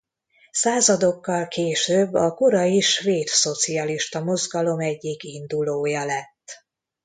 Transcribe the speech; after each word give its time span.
Századokkal 0.51 1.47
később 1.47 2.13
a 2.13 2.31
korai 2.33 2.79
svéd 2.81 3.27
szocialista 3.27 4.23
mozgalom 4.23 4.79
egyik 4.79 5.23
indulója 5.23 6.05
lett. 6.05 6.63